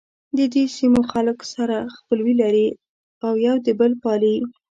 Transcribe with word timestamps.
ددې 0.37 0.63
سیمو 0.77 1.01
خلک 1.11 1.39
سره 1.53 1.77
خپلوي 1.97 2.33
لري 2.41 2.67
او 3.25 3.31
یو 3.45 3.57
بل 3.79 3.91
پالي. 4.03 4.35